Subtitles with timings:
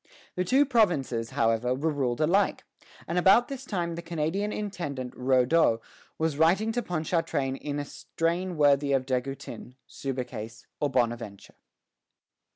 [0.35, 2.63] The two provinces, however, were ruled alike;
[3.07, 5.79] and about this time the Canadian Intendant Raudot
[6.17, 11.53] was writing to Ponchartrain in a strain worthy of De Goutin, Subercase, or Bonaventure.